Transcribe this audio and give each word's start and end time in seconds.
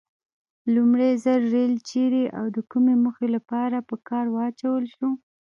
لومړي 0.75 1.09
ځل 1.23 1.41
ریل 1.53 1.73
چیري 1.89 2.25
او 2.37 2.45
د 2.55 2.57
کومې 2.71 2.95
موخې 3.03 3.27
لپاره 3.35 3.77
په 3.89 3.95
کار 4.07 4.25
واچول 4.35 4.83
شو؟ 4.95 5.09